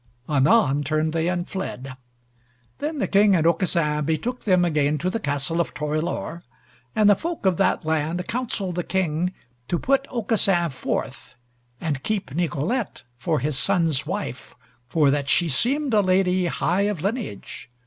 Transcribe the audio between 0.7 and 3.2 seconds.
turned they and fled. Then the